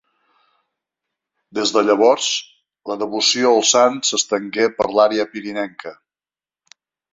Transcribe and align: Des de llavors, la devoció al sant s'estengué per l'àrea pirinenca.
Des 1.57 1.73
de 1.75 1.83
llavors, 1.89 2.29
la 2.93 2.97
devoció 3.03 3.53
al 3.59 3.63
sant 3.73 4.01
s'estengué 4.11 4.67
per 4.81 4.91
l'àrea 4.97 5.29
pirinenca. 5.37 5.97